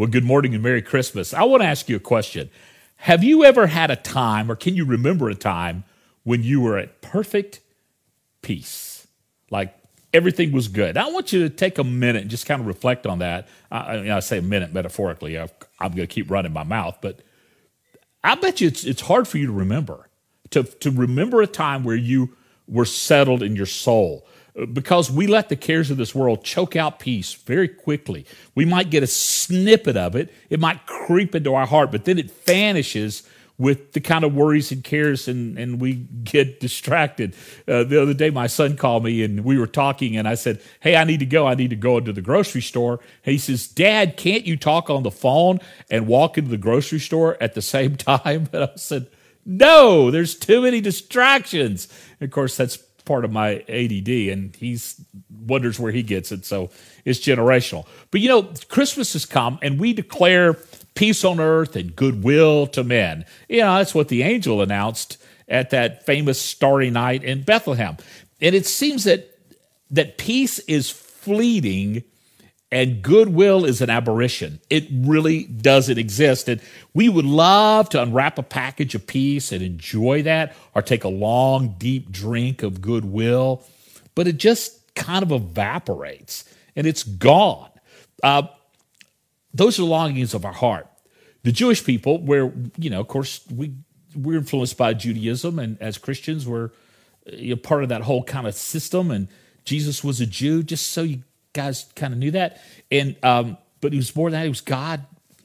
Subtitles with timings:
[0.00, 1.34] Well, good morning and Merry Christmas.
[1.34, 2.48] I want to ask you a question.
[2.96, 5.84] Have you ever had a time, or can you remember a time,
[6.24, 7.60] when you were at perfect
[8.40, 9.06] peace?
[9.50, 9.76] Like
[10.14, 10.96] everything was good.
[10.96, 13.46] I want you to take a minute and just kind of reflect on that.
[13.70, 15.36] I, I say a minute metaphorically.
[15.36, 17.20] i am going to keep running my mouth, but
[18.24, 20.08] I bet you it's, it's hard for you to remember.
[20.52, 24.26] To, to remember a time where you were settled in your soul
[24.72, 28.26] because we let the cares of this world choke out peace very quickly.
[28.54, 32.18] We might get a snippet of it, it might creep into our heart, but then
[32.18, 33.22] it vanishes
[33.60, 37.34] with the kind of worries and cares, and, and we get distracted.
[37.68, 40.62] Uh, the other day, my son called me and we were talking, and I said,
[40.80, 41.46] Hey, I need to go.
[41.46, 43.00] I need to go into the grocery store.
[43.24, 47.00] And he says, Dad, can't you talk on the phone and walk into the grocery
[47.00, 48.48] store at the same time?
[48.52, 49.08] And I said,
[49.44, 51.86] No, there's too many distractions.
[52.18, 52.78] And of course, that's
[53.10, 56.44] part of my ADD, and he's wonders where he gets it.
[56.46, 56.70] So
[57.04, 57.84] it's generational.
[58.12, 60.54] But you know, Christmas has come, and we declare
[60.94, 63.24] peace on earth and goodwill to men.
[63.48, 65.18] You know, that's what the angel announced
[65.48, 67.96] at that famous starry night in Bethlehem.
[68.40, 69.36] And it seems that
[69.90, 72.04] that peace is fleeting
[72.72, 74.60] and goodwill is an aberration.
[74.70, 76.48] It really doesn't exist.
[76.48, 76.60] And
[76.94, 81.08] we would love to unwrap a package of peace and enjoy that or take a
[81.08, 83.64] long, deep drink of goodwill,
[84.14, 86.44] but it just kind of evaporates
[86.76, 87.70] and it's gone.
[88.22, 88.42] Uh,
[89.52, 90.86] those are longings of our heart.
[91.42, 93.72] The Jewish people, where, you know, of course, we,
[94.14, 96.70] we're influenced by Judaism, and as Christians, we're
[97.26, 99.10] you know, part of that whole kind of system.
[99.10, 99.28] And
[99.64, 102.60] Jesus was a Jew, just so you guys kind of knew that.
[102.90, 104.46] And um, but it was more than that.
[104.46, 105.04] It was God.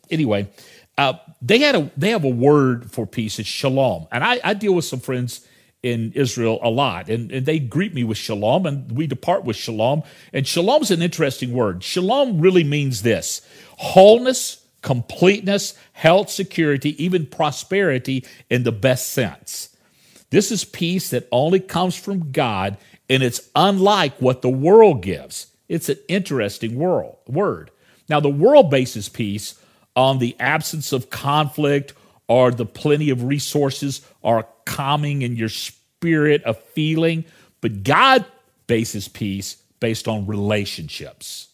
[0.09, 0.49] Anyway,
[0.97, 3.39] uh, they had a they have a word for peace.
[3.39, 4.07] It's shalom.
[4.11, 5.47] And I, I deal with some friends
[5.83, 9.55] in Israel a lot, and, and they greet me with shalom, and we depart with
[9.55, 10.01] shalom.
[10.33, 11.83] And shalom is an interesting word.
[11.83, 13.41] Shalom really means this:
[13.77, 19.69] wholeness, completeness, health, security, even prosperity in the best sense.
[20.31, 22.77] This is peace that only comes from God,
[23.09, 25.47] and it's unlike what the world gives.
[25.67, 27.71] It's an interesting world, word.
[28.07, 29.59] Now, the world bases peace
[29.95, 31.93] on the absence of conflict
[32.27, 37.25] or the plenty of resources or calming in your spirit of feeling,
[37.61, 38.25] but God
[38.67, 41.49] bases peace based on relationships.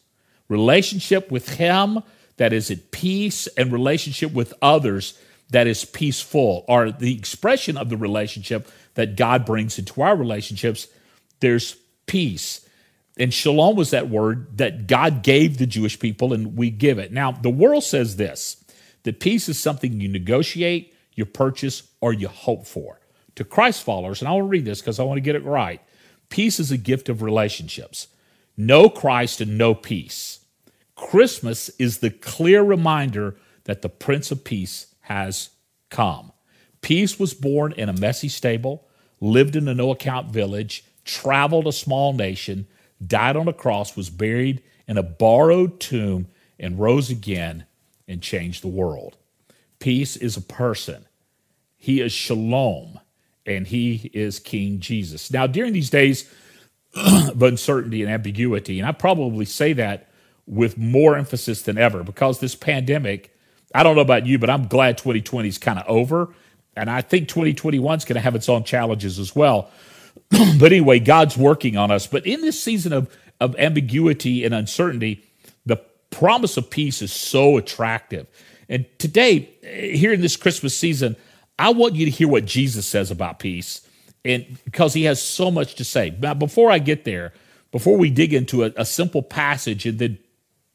[0.50, 2.03] Relationship with Him
[2.38, 5.17] that is at peace, and relationship with others
[5.51, 10.88] that is peaceful, or the expression of the relationship that God brings into our relationships.
[11.39, 11.75] There's
[12.07, 12.67] peace.
[13.17, 17.11] And shalom was that word that God gave the Jewish people, and we give it.
[17.11, 18.63] Now, the world says this
[19.03, 23.00] that peace is something you negotiate, you purchase, or you hope for.
[23.35, 25.81] To Christ followers, and I will read this because I want to get it right
[26.31, 28.07] peace is a gift of relationships.
[28.57, 30.39] No Christ and no peace.
[30.95, 33.35] Christmas is the clear reminder
[33.66, 35.50] that the Prince of Peace has
[35.91, 36.31] come.
[36.81, 38.88] Peace was born in a messy stable,
[39.19, 42.66] lived in a no account village, traveled a small nation
[43.06, 46.28] died on a cross, was buried in a borrowed tomb,
[46.59, 47.66] and rose again
[48.07, 49.17] and changed the world.
[49.79, 51.06] Peace is a person.
[51.75, 53.00] He is shalom,
[53.45, 55.31] and he is King Jesus.
[55.31, 56.29] Now, during these days
[56.95, 60.12] of uncertainty and ambiguity, and I probably say that
[60.45, 63.35] with more emphasis than ever because this pandemic,
[63.73, 66.33] I don't know about you, but I'm glad 2020 is kind of over.
[66.75, 69.72] And I think 2021 is going to have its own challenges as well.
[70.59, 72.07] but anyway, God's working on us.
[72.07, 75.23] But in this season of, of ambiguity and uncertainty,
[75.66, 75.77] the
[76.09, 78.27] promise of peace is so attractive.
[78.69, 81.16] And today, eh, here in this Christmas season,
[81.59, 83.88] I want you to hear what Jesus says about peace,
[84.23, 86.16] and because he has so much to say.
[86.19, 87.33] Now, before I get there,
[87.71, 90.17] before we dig into a, a simple passage and then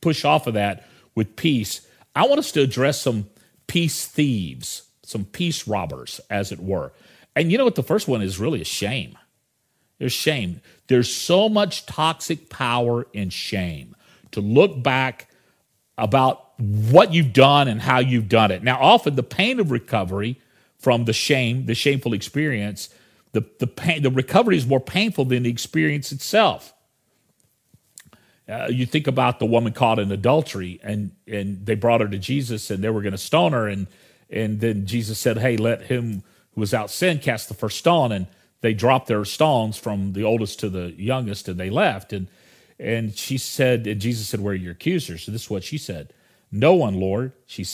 [0.01, 3.29] push off of that with peace, I want us to address some
[3.67, 6.93] peace thieves, some peace robbers, as it were.
[7.35, 7.75] And you know what?
[7.75, 9.17] The first one is really a shame.
[9.99, 10.61] There's shame.
[10.89, 13.97] There's so much toxic power in shame
[14.33, 15.29] to look back
[15.99, 18.63] about what you've done and how you've done it.
[18.63, 20.41] Now, often the pain of recovery
[20.79, 22.91] from the shame, the shameful experience,
[23.33, 26.73] the, the pain, the recovery is more painful than the experience itself.
[28.49, 32.19] Uh, you think about the woman caught in adultery, and and they brought her to
[32.19, 33.89] Jesus, and they were going to stone her, and
[34.31, 36.23] and then Jesus said, "Hey, let him
[36.55, 38.27] who was out sin cast the first stone." And
[38.61, 42.13] they dropped their stones from the oldest to the youngest and they left.
[42.13, 42.29] And
[42.79, 45.25] and she said, and Jesus said, Where are your accusers?
[45.25, 46.13] So this is what she said.
[46.53, 47.33] No one, Lord.
[47.47, 47.67] She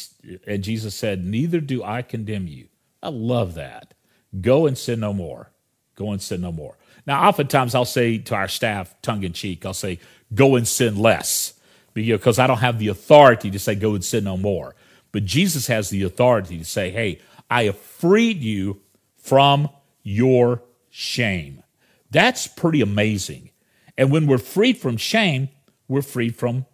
[0.46, 2.68] and Jesus said, Neither do I condemn you.
[3.02, 3.94] I love that.
[4.40, 5.50] Go and sin no more.
[5.96, 6.76] Go and sin no more.
[7.06, 9.98] Now, oftentimes I'll say to our staff, tongue in cheek, I'll say,
[10.34, 11.54] Go and sin less.
[11.94, 14.74] because I don't have the authority to say, go and sin no more.
[15.12, 17.20] But Jesus has the authority to say, hey,
[17.50, 18.80] I have freed you
[19.16, 19.68] from
[20.02, 20.62] your
[20.94, 21.62] shame.
[22.10, 23.50] That's pretty amazing.
[23.96, 25.48] And when we're freed from shame,
[25.88, 26.66] we're freed from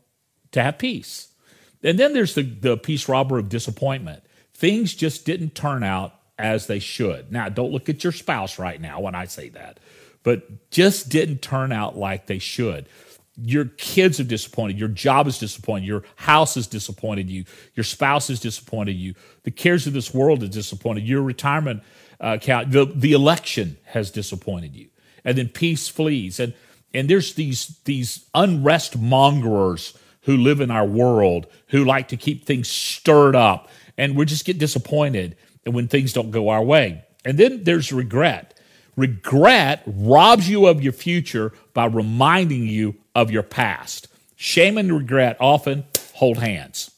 [0.50, 1.28] to have peace.
[1.84, 4.24] And then there's the, the peace robber of disappointment.
[4.54, 7.30] Things just didn't turn out as they should.
[7.30, 9.78] Now, don't look at your spouse right now when I say that,
[10.24, 12.88] but just didn't turn out like they should.
[13.40, 14.80] Your kids are disappointed.
[14.80, 15.86] Your job is disappointed.
[15.86, 17.44] Your house has disappointed you.
[17.76, 19.14] Your spouse has disappointed you.
[19.44, 21.84] The cares of this world have disappointed your retirement
[22.20, 22.72] uh, account.
[22.72, 24.88] The, the election has disappointed you.
[25.24, 26.40] And then peace flees.
[26.40, 26.54] And,
[26.94, 32.44] and there's these, these unrest mongerers who live in our world who like to keep
[32.44, 37.04] things stirred up and we just get disappointed when things don't go our way.
[37.24, 38.58] And then there's regret.
[38.96, 44.08] Regret robs you of your future by reminding you of your past.
[44.36, 45.84] Shame and regret often
[46.14, 46.90] hold hands.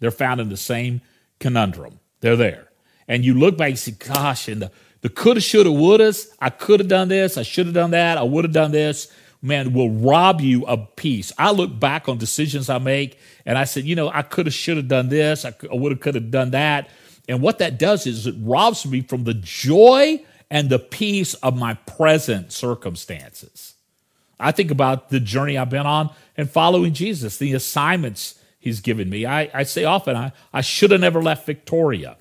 [0.00, 1.00] They're found in the same
[1.40, 2.00] conundrum.
[2.20, 2.67] They're there.
[3.08, 4.70] And you look back and say, gosh, and the,
[5.00, 8.22] the coulda, shoulda, wouldas, I could have done this, I should have done that, I
[8.22, 9.10] would have done this,
[9.40, 11.32] man, will rob you of peace.
[11.38, 14.54] I look back on decisions I make and I said, you know, I could have,
[14.54, 16.90] should have done this, I would have, could have done that.
[17.28, 21.56] And what that does is it robs me from the joy and the peace of
[21.56, 23.74] my present circumstances.
[24.40, 29.10] I think about the journey I've been on and following Jesus, the assignments he's given
[29.10, 29.26] me.
[29.26, 32.16] I, I say often, I, I should have never left Victoria,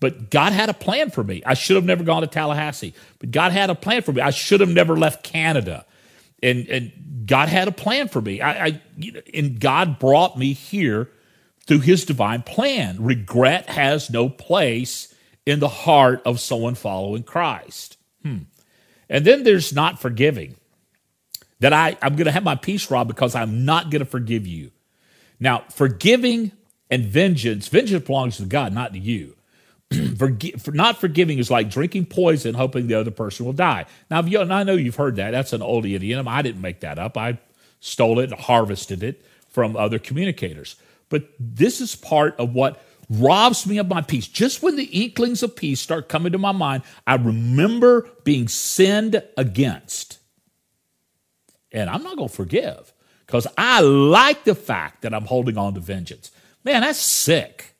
[0.00, 1.42] but God had a plan for me.
[1.44, 4.22] I should have never gone to Tallahassee, but God had a plan for me.
[4.22, 5.84] I should have never left Canada.
[6.42, 6.92] And, and
[7.26, 8.40] God had a plan for me.
[8.40, 8.82] I, I
[9.34, 11.10] and God brought me here
[11.66, 12.96] through his divine plan.
[13.02, 15.14] Regret has no place
[15.44, 17.98] in the heart of someone following Christ.
[18.22, 18.38] Hmm.
[19.10, 20.56] And then there's not forgiving.
[21.60, 24.46] That I, I'm going to have my peace robbed because I'm not going to forgive
[24.46, 24.70] you.
[25.38, 26.52] Now, forgiving
[26.90, 29.36] and vengeance, vengeance belongs to God, not to you.
[29.92, 33.86] Forgi- for not forgiving is like drinking poison, hoping the other person will die.
[34.10, 35.32] Now, you, I know you've heard that.
[35.32, 36.28] That's an old idiom.
[36.28, 37.16] I didn't make that up.
[37.16, 37.38] I
[37.80, 40.76] stole it and harvested it from other communicators.
[41.08, 44.28] But this is part of what robs me of my peace.
[44.28, 49.22] Just when the inklings of peace start coming to my mind, I remember being sinned
[49.36, 50.18] against.
[51.72, 52.92] And I'm not going to forgive
[53.26, 56.30] because I like the fact that I'm holding on to vengeance.
[56.64, 57.74] Man, that's sick.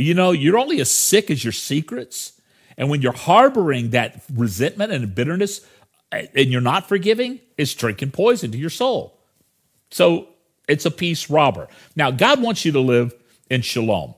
[0.00, 2.40] You know, you're only as sick as your secrets.
[2.76, 5.66] And when you're harboring that resentment and bitterness
[6.12, 9.18] eh, and you're not forgiving, it's drinking poison to your soul.
[9.90, 10.28] So
[10.68, 11.68] it's a peace robber.
[11.96, 13.14] Now, God wants you to live
[13.50, 14.14] in shalom.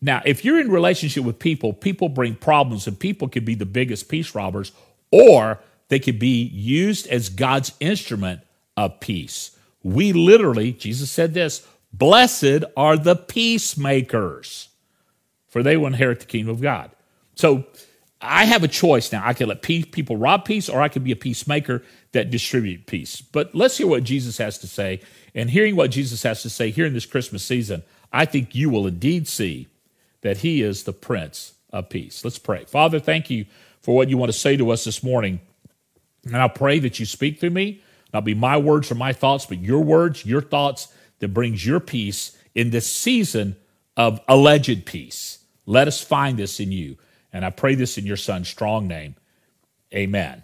[0.00, 3.66] Now, if you're in relationship with people, people bring problems, and people can be the
[3.66, 4.72] biggest peace robbers,
[5.10, 8.40] or they could be used as God's instrument
[8.76, 9.50] of peace.
[9.82, 14.69] We literally, Jesus said this, blessed are the peacemakers,
[15.50, 16.90] for they will inherit the kingdom of God.
[17.34, 17.64] So
[18.20, 19.22] I have a choice now.
[19.26, 21.82] I can let people rob peace, or I can be a peacemaker
[22.12, 23.20] that distribute peace.
[23.20, 25.00] But let's hear what Jesus has to say
[25.34, 27.82] and hearing what Jesus has to say here in this Christmas season,
[28.12, 29.68] I think you will indeed see
[30.22, 32.24] that he is the Prince of Peace.
[32.24, 32.64] Let's pray.
[32.64, 33.46] Father, thank you
[33.80, 35.40] for what you want to say to us this morning.
[36.24, 37.82] And I pray that you speak through me,
[38.12, 41.80] not be my words or my thoughts, but your words, your thoughts that brings your
[41.80, 43.56] peace in this season
[43.96, 45.38] of alleged peace.
[45.70, 46.96] Let us find this in you.
[47.32, 49.14] And I pray this in your son's strong name.
[49.94, 50.42] Amen.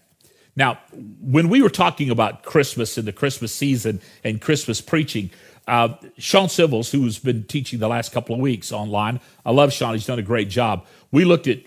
[0.54, 0.78] Now,
[1.21, 5.30] when we were talking about Christmas and the Christmas season and Christmas preaching,
[5.66, 9.95] uh, Sean Civils, who's been teaching the last couple of weeks online, I love Sean,
[9.95, 10.87] he's done a great job.
[11.11, 11.59] We looked at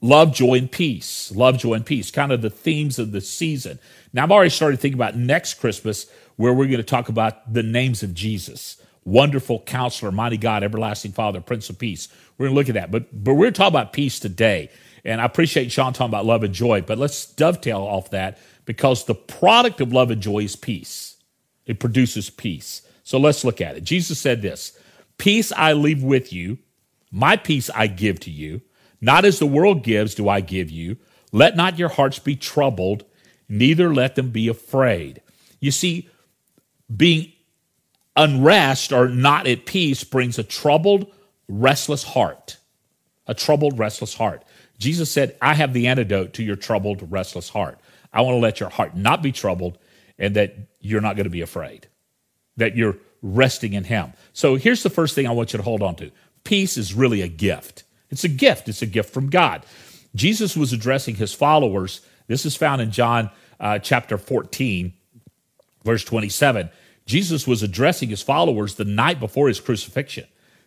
[0.00, 1.32] love, joy, and peace.
[1.34, 3.80] Love, joy, and peace, kind of the themes of the season.
[4.12, 6.06] Now, I've already started thinking about next Christmas,
[6.36, 11.12] where we're going to talk about the names of Jesus wonderful counselor, mighty God, everlasting
[11.12, 12.08] Father, Prince of Peace.
[12.38, 12.90] We're going to look at that.
[12.90, 14.70] But, but we're talking about peace today.
[15.04, 19.04] And I appreciate Sean talking about love and joy, but let's dovetail off that because
[19.04, 21.16] the product of love and joy is peace.
[21.66, 22.82] It produces peace.
[23.02, 23.84] So let's look at it.
[23.84, 24.78] Jesus said this
[25.18, 26.58] Peace I leave with you,
[27.10, 28.62] my peace I give to you.
[29.00, 30.96] Not as the world gives, do I give you.
[31.32, 33.04] Let not your hearts be troubled,
[33.48, 35.20] neither let them be afraid.
[35.58, 36.08] You see,
[36.94, 37.32] being
[38.16, 41.12] unrest or not at peace brings a troubled,
[41.48, 42.58] restless heart.
[43.26, 44.44] A troubled, restless heart.
[44.78, 47.78] Jesus said, I have the antidote to your troubled, restless heart.
[48.12, 49.78] I want to let your heart not be troubled
[50.18, 51.86] and that you're not going to be afraid,
[52.56, 54.12] that you're resting in Him.
[54.32, 56.10] So here's the first thing I want you to hold on to
[56.44, 57.84] peace is really a gift.
[58.10, 59.64] It's a gift, it's a gift from God.
[60.14, 62.02] Jesus was addressing his followers.
[62.26, 64.92] This is found in John uh, chapter 14,
[65.84, 66.68] verse 27.
[67.06, 70.26] Jesus was addressing his followers the night before his crucifixion.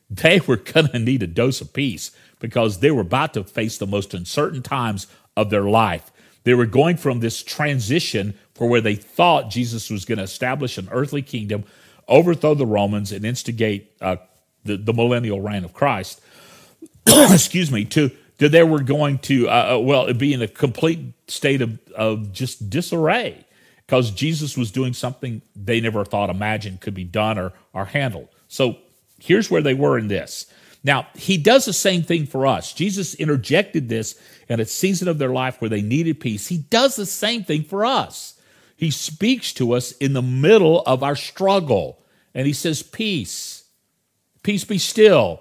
[0.09, 3.77] They were going to need a dose of peace because they were about to face
[3.77, 6.11] the most uncertain times of their life.
[6.43, 10.77] They were going from this transition for where they thought Jesus was going to establish
[10.77, 11.63] an earthly kingdom,
[12.07, 14.17] overthrow the Romans, and instigate uh,
[14.63, 16.21] the, the millennial reign of Christ.
[17.07, 20.99] Excuse me, to that they were going to, uh, uh, well, be in a complete
[21.27, 23.44] state of, of just disarray
[23.85, 28.29] because Jesus was doing something they never thought imagined could be done or, or handled.
[28.47, 28.77] So
[29.19, 30.47] here's where they were in this.
[30.83, 32.73] Now, he does the same thing for us.
[32.73, 36.47] Jesus interjected this in a season of their life where they needed peace.
[36.47, 38.39] He does the same thing for us.
[38.77, 41.99] He speaks to us in the middle of our struggle
[42.35, 43.63] and he says, Peace,
[44.43, 45.39] peace be still,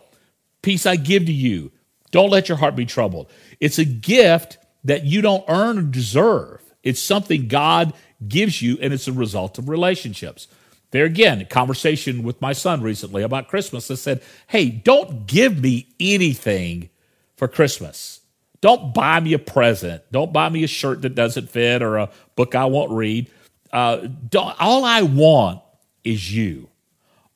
[0.62, 1.72] peace I give to you.
[2.10, 3.30] Don't let your heart be troubled.
[3.60, 6.62] It's a gift that you don't earn or deserve.
[6.84, 7.92] It's something God
[8.26, 10.48] gives you, and it's a result of relationships.
[10.90, 13.90] There again, a conversation with my son recently about Christmas.
[13.90, 16.90] I said, Hey, don't give me anything
[17.36, 18.20] for Christmas.
[18.60, 20.02] Don't buy me a present.
[20.12, 23.30] Don't buy me a shirt that doesn't fit or a book I won't read.
[23.72, 25.60] Uh, all I want
[26.04, 26.68] is you.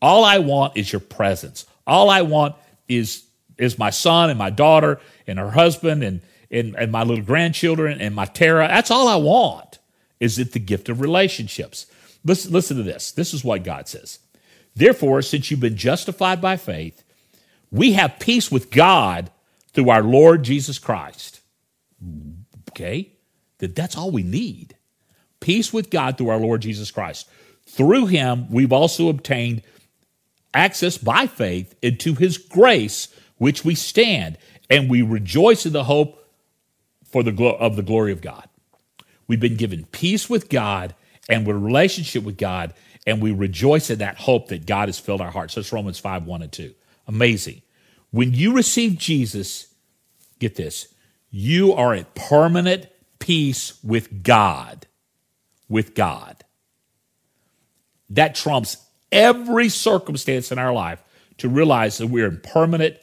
[0.00, 1.66] All I want is your presence.
[1.86, 2.54] All I want
[2.88, 3.24] is
[3.58, 6.20] is my son and my daughter and her husband and,
[6.50, 8.68] and, and my little grandchildren and my Tara.
[8.68, 9.77] That's all I want.
[10.20, 11.86] Is it the gift of relationships?
[12.24, 13.12] Listen, listen to this.
[13.12, 14.18] This is what God says.
[14.74, 17.02] Therefore, since you've been justified by faith,
[17.70, 19.30] we have peace with God
[19.72, 21.40] through our Lord Jesus Christ.
[22.70, 23.12] Okay?
[23.58, 24.76] That that's all we need.
[25.40, 27.28] Peace with God through our Lord Jesus Christ.
[27.66, 29.62] Through him, we've also obtained
[30.54, 34.36] access by faith into his grace which we stand,
[34.68, 36.26] and we rejoice in the hope
[37.04, 38.47] for the glo- of the glory of God.
[39.28, 40.94] We've been given peace with God
[41.28, 42.74] and with relationship with God,
[43.06, 45.54] and we rejoice in that hope that God has filled our hearts.
[45.54, 46.74] That's Romans 5 1 and 2.
[47.06, 47.62] Amazing.
[48.10, 49.68] When you receive Jesus,
[50.38, 50.88] get this,
[51.30, 52.86] you are at permanent
[53.18, 54.86] peace with God.
[55.68, 56.44] With God.
[58.10, 58.78] That trumps
[59.12, 61.02] every circumstance in our life
[61.38, 62.96] to realize that we're in permanent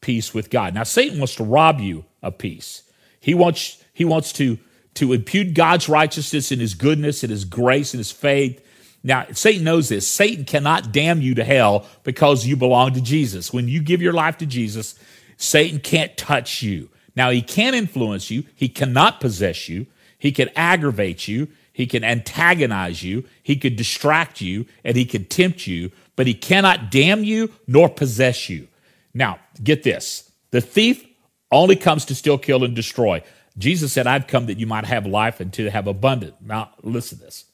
[0.00, 0.74] peace with God.
[0.74, 2.82] Now, Satan wants to rob you of peace.
[3.20, 4.58] He wants, he wants to,
[4.94, 8.64] to impute God's righteousness and his goodness and his grace and his faith.
[9.02, 10.06] Now, Satan knows this.
[10.06, 13.52] Satan cannot damn you to hell because you belong to Jesus.
[13.52, 14.94] When you give your life to Jesus,
[15.36, 16.90] Satan can't touch you.
[17.16, 19.86] Now, he can influence you, he cannot possess you,
[20.18, 25.24] he can aggravate you, he can antagonize you, he could distract you, and he can
[25.24, 28.68] tempt you, but he cannot damn you nor possess you.
[29.14, 31.06] Now, get this the thief
[31.50, 33.22] only comes to steal, kill, and destroy.
[33.58, 36.34] Jesus said, I've come that you might have life and to have abundant.
[36.40, 37.46] Now, listen to this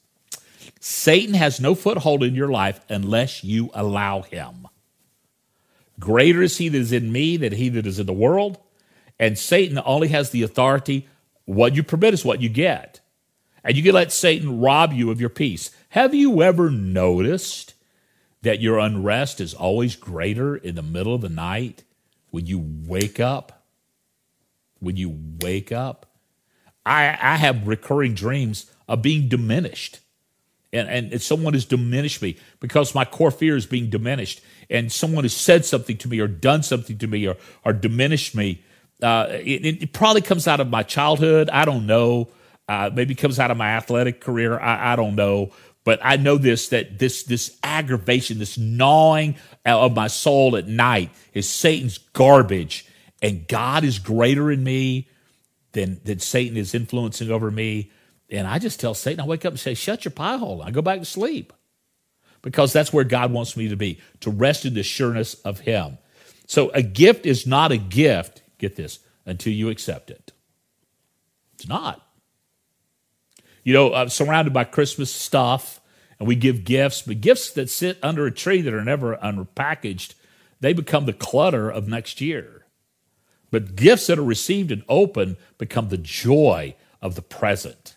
[0.79, 4.67] Satan has no foothold in your life unless you allow him.
[5.99, 8.59] Greater is he that is in me than he that is in the world.
[9.19, 11.07] And Satan only has the authority.
[11.45, 12.99] What you permit is what you get.
[13.63, 15.71] And you can let Satan rob you of your peace.
[15.89, 17.73] Have you ever noticed
[18.41, 21.83] that your unrest is always greater in the middle of the night
[22.29, 23.56] when you wake up.
[24.79, 26.05] When you wake up.
[26.85, 29.99] I, I have recurring dreams of being diminished.
[30.73, 34.41] And, and someone has diminished me because my core fear is being diminished.
[34.69, 38.35] And someone has said something to me or done something to me or, or diminished
[38.35, 38.63] me.
[39.01, 41.49] Uh, it, it, probably comes out of my childhood.
[41.49, 42.29] I don't know.
[42.67, 44.59] Uh, maybe comes out of my athletic career.
[44.59, 45.51] I, I don't know.
[45.83, 51.11] But I know this that this this aggravation, this gnawing of my soul at night
[51.33, 52.85] is Satan's garbage.
[53.21, 55.07] And God is greater in me
[55.71, 57.91] than, than Satan is influencing over me.
[58.29, 60.61] And I just tell Satan, I wake up and say, shut your pie hole.
[60.61, 61.53] I go back to sleep.
[62.41, 65.97] Because that's where God wants me to be, to rest in the sureness of Him.
[66.45, 70.31] So a gift is not a gift, get this, until you accept it.
[71.55, 72.01] It's not.
[73.63, 75.81] You know, I'm surrounded by Christmas stuff
[76.19, 80.13] and we give gifts, but gifts that sit under a tree that are never unpackaged,
[80.59, 82.56] they become the clutter of next year.
[83.51, 87.95] But gifts that are received and open become the joy of the present.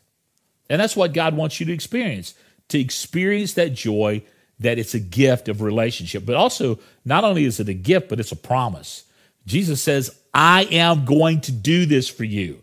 [0.68, 2.34] And that's what God wants you to experience
[2.70, 4.22] to experience that joy
[4.58, 6.24] that it's a gift of relationship.
[6.24, 9.04] But also, not only is it a gift, but it's a promise.
[9.46, 12.62] Jesus says, I am going to do this for you.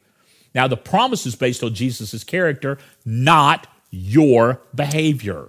[0.55, 5.47] Now, the promise is based on Jesus' character, not your behavior.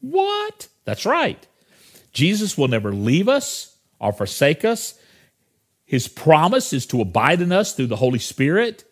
[0.00, 0.68] What?
[0.84, 1.44] That's right.
[2.12, 4.98] Jesus will never leave us or forsake us.
[5.84, 8.84] His promise is to abide in us through the Holy Spirit,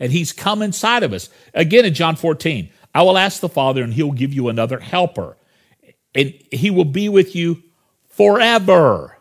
[0.00, 1.28] and He's come inside of us.
[1.54, 5.36] Again in John 14, I will ask the Father, and he'll give you another helper,
[6.14, 7.62] and he will be with you
[8.08, 9.16] forever.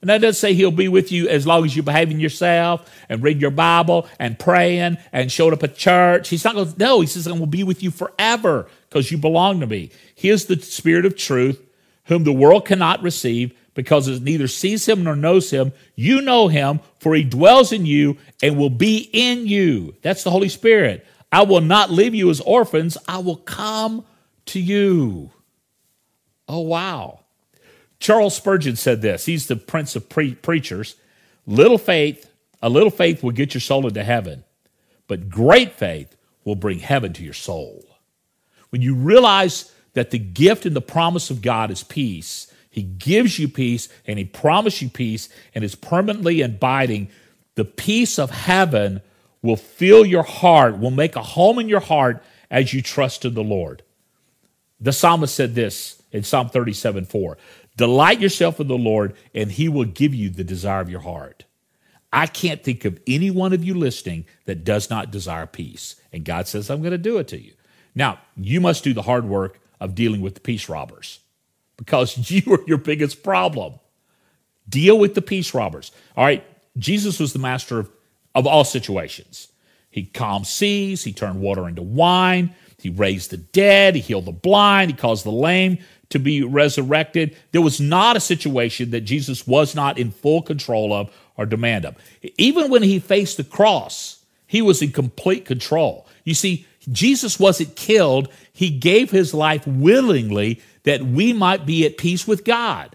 [0.00, 3.20] And that doesn't say he'll be with you as long as you're behaving yourself and
[3.20, 6.28] reading your Bible and praying and showing up at church.
[6.28, 9.18] He's not going to, no, he says, I will be with you forever because you
[9.18, 9.90] belong to me.
[10.14, 11.60] He is the Spirit of truth,
[12.04, 15.72] whom the world cannot receive because it neither sees him nor knows him.
[15.94, 19.94] You know him, for he dwells in you and will be in you.
[20.02, 21.06] That's the Holy Spirit.
[21.30, 24.04] I will not leave you as orphans, I will come
[24.46, 25.30] to you.
[26.48, 27.20] Oh, wow.
[28.00, 29.26] Charles Spurgeon said this.
[29.26, 30.96] He's the prince of pre- preachers.
[31.46, 32.28] Little faith,
[32.60, 34.42] a little faith will get your soul into heaven,
[35.06, 37.84] but great faith will bring heaven to your soul.
[38.70, 43.40] When you realize that the gift and the promise of God is peace, He gives
[43.40, 47.08] you peace and He promises you peace and is permanently abiding,
[47.56, 49.00] the peace of heaven
[49.42, 53.34] will fill your heart, will make a home in your heart as you trust in
[53.34, 53.82] the Lord.
[54.80, 57.36] The psalmist said this in Psalm 37 4
[57.76, 61.46] Delight yourself in the Lord, and he will give you the desire of your heart.
[62.12, 65.96] I can't think of any one of you listening that does not desire peace.
[66.12, 67.54] And God says, I'm going to do it to you.
[67.96, 71.18] Now, you must do the hard work of dealing with the peace robbers
[71.78, 73.80] because you are your biggest problem.
[74.68, 75.90] Deal with the peace robbers.
[76.14, 76.44] All right,
[76.76, 77.90] Jesus was the master of,
[78.34, 79.48] of all situations.
[79.90, 84.32] He calmed seas, he turned water into wine, he raised the dead, he healed the
[84.32, 85.78] blind, he caused the lame
[86.10, 87.36] to be resurrected.
[87.52, 91.86] There was not a situation that Jesus was not in full control of or demand
[91.86, 91.96] of.
[92.36, 96.06] Even when he faced the cross, he was in complete control.
[96.24, 101.98] You see, Jesus wasn't killed, he gave his life willingly that we might be at
[101.98, 102.94] peace with God.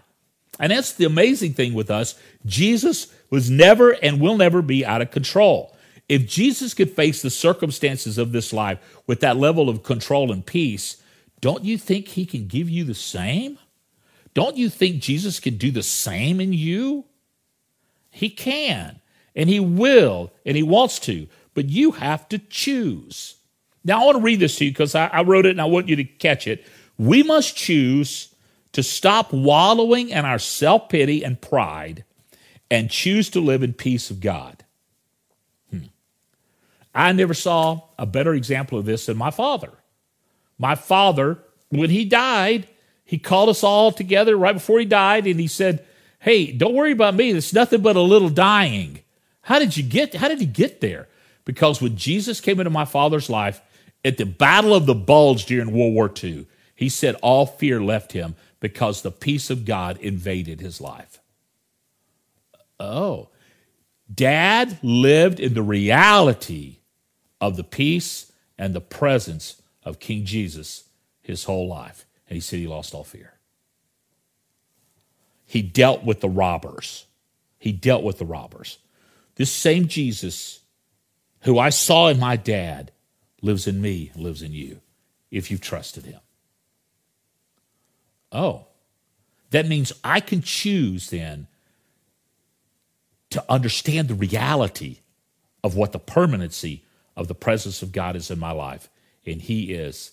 [0.58, 2.18] And that's the amazing thing with us.
[2.46, 5.76] Jesus was never and will never be out of control.
[6.08, 10.44] If Jesus could face the circumstances of this life with that level of control and
[10.44, 11.02] peace,
[11.40, 13.58] don't you think he can give you the same?
[14.34, 17.04] Don't you think Jesus can do the same in you?
[18.10, 19.00] He can,
[19.34, 23.36] and he will, and he wants to, but you have to choose.
[23.84, 25.66] Now, I want to read this to you because I, I wrote it and I
[25.66, 26.66] want you to catch it.
[26.96, 28.34] We must choose
[28.72, 32.04] to stop wallowing in our self pity and pride
[32.70, 34.64] and choose to live in peace of God.
[35.70, 35.86] Hmm.
[36.94, 39.70] I never saw a better example of this than my father.
[40.58, 42.68] My father, when he died,
[43.04, 45.84] he called us all together right before he died and he said,
[46.20, 47.30] Hey, don't worry about me.
[47.30, 49.00] It's nothing but a little dying.
[49.42, 51.06] How did you get how did he get there?
[51.44, 53.60] Because when Jesus came into my father's life
[54.04, 58.12] at the Battle of the Bulge during World War II, he said all fear left
[58.12, 61.20] him because the peace of God invaded his life.
[62.78, 63.30] Oh,
[64.12, 66.78] dad lived in the reality
[67.40, 70.84] of the peace and the presence of King Jesus
[71.22, 72.06] his whole life.
[72.28, 73.34] And he said he lost all fear.
[75.46, 77.06] He dealt with the robbers.
[77.58, 78.78] He dealt with the robbers.
[79.36, 80.60] This same Jesus
[81.40, 82.90] who I saw in my dad
[83.44, 84.80] lives in me, lives in you,
[85.30, 86.20] if you've trusted him.
[88.32, 88.66] Oh,
[89.50, 91.46] that means I can choose then
[93.30, 95.00] to understand the reality
[95.62, 96.84] of what the permanency
[97.16, 98.88] of the presence of God is in my life
[99.26, 100.12] and he is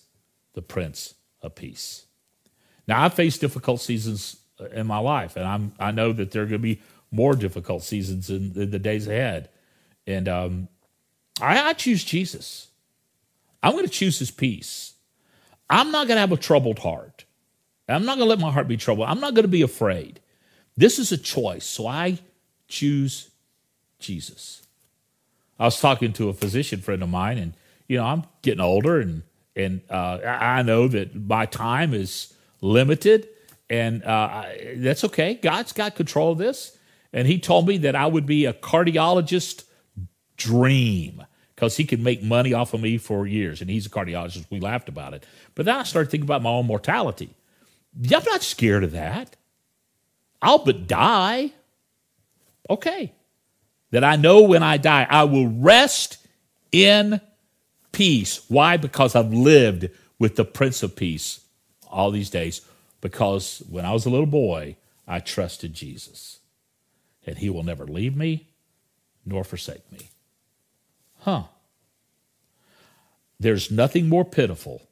[0.54, 2.06] the Prince of Peace.
[2.88, 6.44] Now, I've faced difficult seasons uh, in my life, and I'm, I know that there
[6.44, 9.50] are going to be more difficult seasons in, in the days ahead.
[10.08, 10.68] And um,
[11.42, 12.71] I, I choose Jesus.
[13.64, 14.94] I'm going to choose his peace.
[15.70, 17.26] I'm not going to have a troubled heart.
[17.88, 19.08] I'm not going to let my heart be troubled.
[19.08, 20.20] I'm not going to be afraid.
[20.78, 22.20] This is a choice, so I
[22.68, 23.30] choose
[24.00, 24.64] Jesus.
[25.60, 27.54] I was talking to a physician friend of mine, and
[27.88, 29.24] you know, I'm getting older and
[29.56, 33.28] and uh, I know that my time is limited,
[33.70, 34.46] and uh,
[34.76, 35.36] that's okay.
[35.36, 36.78] God's got control of this,
[37.12, 39.66] and He told me that I would be a cardiologist
[40.38, 41.24] dream
[41.62, 44.48] because He could make money off of me for years, and He's a cardiologist.
[44.50, 47.36] We laughed about it, but then I started thinking about my own mortality.
[47.96, 49.36] I'm not scared of that.
[50.42, 51.52] I'll but die.
[52.68, 53.14] Okay.
[53.92, 56.18] That I know when I die, I will rest
[56.72, 57.22] in
[57.92, 58.44] peace.
[58.48, 58.78] Why?
[58.78, 61.42] Because I've lived with the Prince of Peace
[61.92, 62.62] all these days.
[63.02, 66.40] Because when I was a little boy, I trusted Jesus.
[67.28, 68.48] And he will never leave me
[69.24, 70.10] nor forsake me.
[71.22, 71.44] Huh.
[73.40, 74.88] There's nothing more pitiful.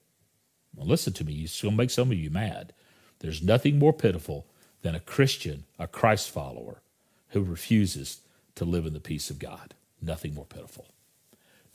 [0.75, 2.73] Well, listen to me, it's going to make some of you mad.
[3.19, 4.45] There's nothing more pitiful
[4.81, 6.81] than a Christian, a Christ follower,
[7.29, 8.21] who refuses
[8.55, 9.73] to live in the peace of God.
[10.01, 10.87] Nothing more pitiful.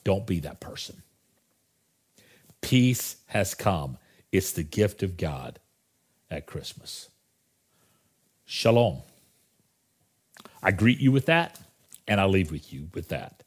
[0.05, 1.03] Don't be that person.
[2.61, 3.99] Peace has come.
[4.33, 5.59] It's the gift of God
[6.31, 7.09] at Christmas.
[8.47, 9.03] Shalom.
[10.63, 11.61] I greet you with that,
[12.09, 13.44] and I leave with you with that.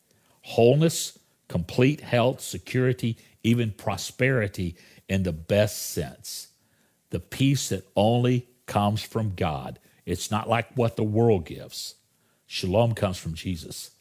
[0.47, 4.77] Wholeness, complete health, security, even prosperity
[5.09, 6.47] in the best sense.
[7.09, 9.77] The peace that only comes from God.
[10.05, 11.95] It's not like what the world gives.
[12.45, 13.91] Shalom comes from Jesus.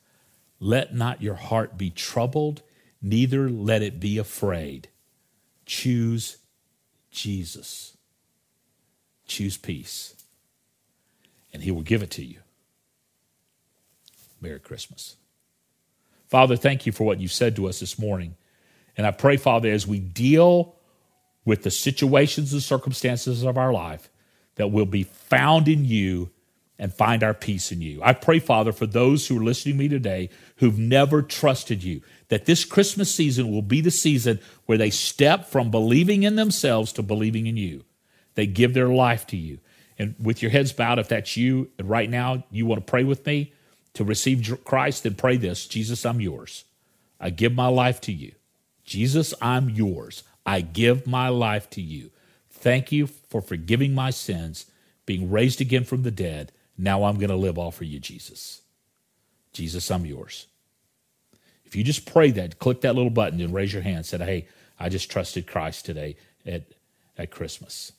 [0.60, 2.62] Let not your heart be troubled,
[3.02, 4.88] neither let it be afraid.
[5.66, 6.38] Choose
[7.10, 7.96] Jesus.
[9.26, 10.14] Choose peace,
[11.52, 12.38] and He will give it to you.
[14.40, 15.16] Merry Christmas.
[16.28, 18.36] Father, thank you for what you said to us this morning.
[18.96, 20.74] And I pray, Father, as we deal
[21.44, 24.10] with the situations and circumstances of our life,
[24.56, 26.30] that we'll be found in you
[26.78, 28.00] and find our peace in you.
[28.02, 32.02] I pray, Father, for those who are listening to me today who've never trusted you,
[32.28, 36.92] that this Christmas season will be the season where they step from believing in themselves
[36.92, 37.84] to believing in you.
[38.34, 39.58] They give their life to you.
[39.98, 43.04] And with your heads bowed, if that's you, and right now you want to pray
[43.04, 43.52] with me
[43.96, 46.64] to receive Christ, then pray this Jesus, I'm yours.
[47.18, 48.32] I give my life to you.
[48.84, 50.22] Jesus, I'm yours.
[50.44, 52.10] I give my life to you.
[52.50, 54.66] Thank you for forgiving my sins,
[55.06, 56.52] being raised again from the dead.
[56.76, 58.60] Now I'm going to live all for you, Jesus.
[59.54, 60.46] Jesus, I'm yours.
[61.64, 64.20] If you just pray that, click that little button and raise your hand, and said,
[64.20, 64.46] Hey,
[64.78, 66.64] I just trusted Christ today at,
[67.16, 67.92] at Christmas.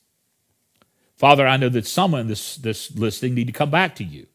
[1.15, 4.27] Father, I know that some in this, this listening need to come back to you.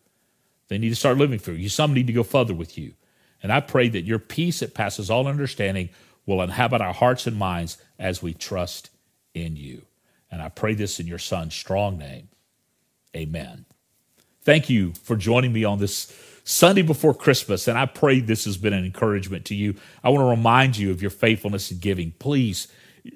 [0.72, 1.68] They need to start living for you.
[1.68, 2.94] Some need to go further with you.
[3.42, 5.90] And I pray that your peace that passes all understanding
[6.24, 8.88] will inhabit our hearts and minds as we trust
[9.34, 9.82] in you.
[10.30, 12.28] And I pray this in your son's strong name.
[13.14, 13.66] Amen.
[14.40, 16.10] Thank you for joining me on this
[16.44, 19.76] Sunday before Christmas, and I pray this has been an encouragement to you.
[20.02, 22.12] I want to remind you of your faithfulness in giving.
[22.18, 22.66] Please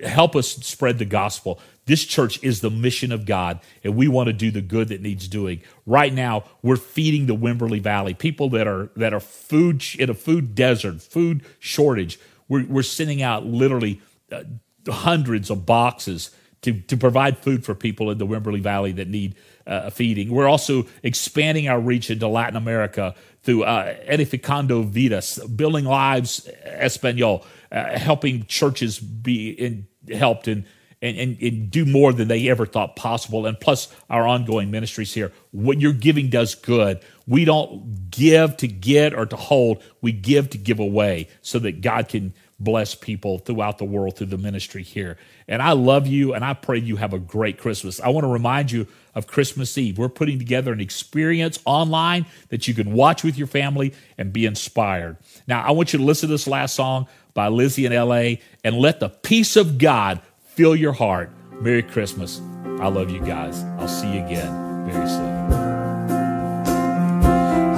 [0.04, 1.60] help us spread the gospel.
[1.86, 5.00] This church is the mission of God, and we want to do the good that
[5.00, 5.62] needs doing.
[5.84, 8.14] Right now, we're feeding the Wimberley Valley.
[8.14, 12.18] People that are that are food in a food desert, food shortage.
[12.48, 14.44] We're, we're sending out literally uh,
[14.88, 16.30] hundreds of boxes
[16.62, 20.30] to, to provide food for people in the Wimberley Valley that need uh, feeding.
[20.30, 23.14] We're also expanding our reach into Latin America
[23.46, 30.66] through uh, Edificando Vidas, building lives Espanol, uh, helping churches be in, helped and,
[31.00, 33.46] and, and, and do more than they ever thought possible.
[33.46, 35.32] And plus our ongoing ministries here.
[35.52, 37.00] What your giving does good.
[37.26, 39.82] We don't give to get or to hold.
[40.02, 44.28] We give to give away so that God can– bless people throughout the world through
[44.28, 45.18] the ministry here.
[45.46, 48.00] And I love you and I pray you have a great Christmas.
[48.00, 49.98] I want to remind you of Christmas Eve.
[49.98, 54.46] We're putting together an experience online that you can watch with your family and be
[54.46, 55.16] inspired.
[55.46, 58.76] Now, I want you to listen to this last song by Lizzie in LA and
[58.76, 60.20] let the peace of God
[60.54, 61.30] fill your heart.
[61.60, 62.40] Merry Christmas.
[62.80, 63.62] I love you guys.
[63.78, 65.50] I'll see you again very soon.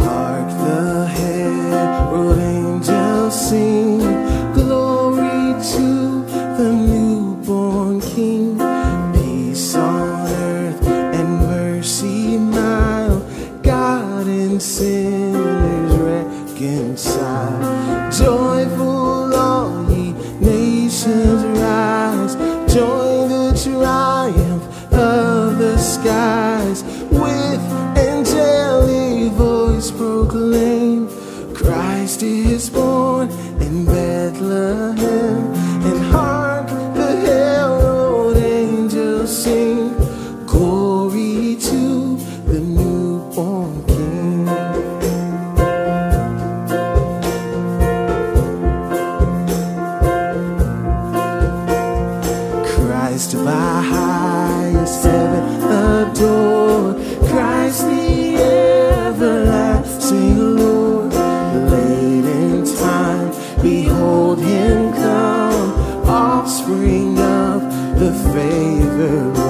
[0.02, 3.97] Hark the herald angels sing
[18.10, 22.34] Joyful all ye nations rise.
[22.72, 26.82] Join the triumph of the skies.
[27.10, 27.60] With
[27.96, 31.08] angelic voice proclaim
[31.54, 33.30] Christ is born
[33.60, 34.87] in Bethlehem.
[68.32, 69.47] Favored one.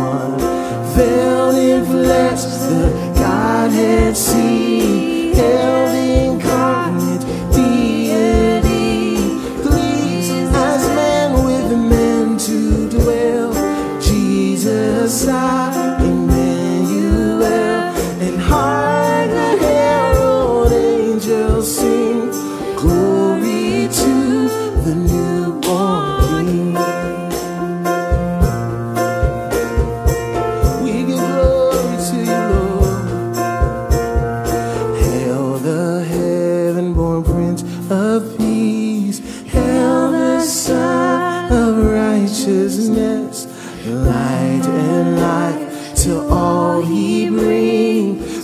[46.04, 48.37] to all he brings.